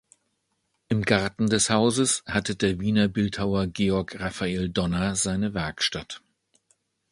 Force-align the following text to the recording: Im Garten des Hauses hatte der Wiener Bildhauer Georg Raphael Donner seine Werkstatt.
Im 0.87 1.03
Garten 1.03 1.45
des 1.45 1.69
Hauses 1.69 2.23
hatte 2.25 2.55
der 2.55 2.79
Wiener 2.79 3.07
Bildhauer 3.07 3.67
Georg 3.67 4.19
Raphael 4.19 4.67
Donner 4.67 5.15
seine 5.15 5.53
Werkstatt. 5.53 6.23